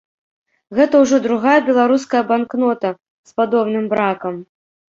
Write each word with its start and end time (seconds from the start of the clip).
Гэта 0.79 1.01
ўжо 1.03 1.19
другая 1.25 1.59
беларуская 1.67 2.23
банкнота 2.33 2.89
з 3.31 3.39
падобным 3.43 3.85
бракам. 3.95 4.45